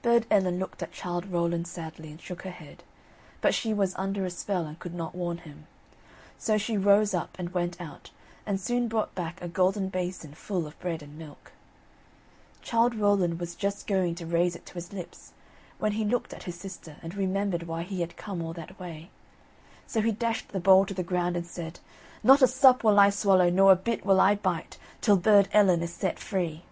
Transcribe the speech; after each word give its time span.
Burd 0.00 0.24
Ellen 0.30 0.58
looked 0.58 0.82
at 0.82 0.90
Childe 0.92 1.26
Rowland 1.30 1.68
sadly, 1.68 2.10
and 2.10 2.18
shook 2.18 2.44
her 2.44 2.50
head, 2.50 2.82
but 3.42 3.54
she 3.54 3.74
was 3.74 3.94
under 3.96 4.24
a 4.24 4.30
spell, 4.30 4.64
and 4.64 4.78
could 4.78 4.94
not 4.94 5.14
warn 5.14 5.36
him. 5.36 5.66
So 6.38 6.56
she 6.56 6.78
rose 6.78 7.12
up, 7.12 7.36
and 7.38 7.52
went 7.52 7.78
out, 7.78 8.10
and 8.46 8.58
soon 8.58 8.88
brought 8.88 9.14
back 9.14 9.38
a 9.42 9.48
golden 9.48 9.90
basin 9.90 10.32
full 10.32 10.66
of 10.66 10.80
bread 10.80 11.02
and 11.02 11.18
milk. 11.18 11.52
Childe 12.62 12.94
Rowland 12.94 13.38
was 13.38 13.54
just 13.54 13.86
going 13.86 14.14
to 14.14 14.24
raise 14.24 14.56
it 14.56 14.64
to 14.64 14.72
his 14.72 14.94
lips, 14.94 15.32
when 15.78 15.92
he 15.92 16.06
looked 16.06 16.32
at 16.32 16.44
his 16.44 16.54
sister 16.58 16.96
and 17.02 17.14
remembered 17.14 17.64
why 17.64 17.82
he 17.82 18.00
had 18.00 18.16
come 18.16 18.40
all 18.40 18.54
that 18.54 18.80
way. 18.80 19.10
So 19.86 20.00
he 20.00 20.10
dashed 20.10 20.52
the 20.52 20.58
bowl 20.58 20.86
to 20.86 20.94
the 20.94 21.02
ground, 21.02 21.36
and 21.36 21.46
said: 21.46 21.80
"Not 22.22 22.40
a 22.40 22.46
sup 22.46 22.82
will 22.82 22.98
I 22.98 23.10
swallow, 23.10 23.50
nor 23.50 23.72
a 23.72 23.76
bit 23.76 24.06
will 24.06 24.20
I 24.22 24.36
bite, 24.36 24.78
till 25.02 25.18
Burd 25.18 25.50
Ellen 25.52 25.82
is 25.82 25.92
set 25.92 26.18
free." 26.18 26.62